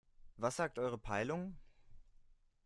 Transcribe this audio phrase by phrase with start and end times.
[0.39, 1.59] Was sagt eure Peilung?